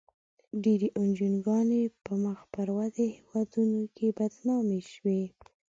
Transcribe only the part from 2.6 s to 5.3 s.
ودې هېوادونو کې بدنامې شوې.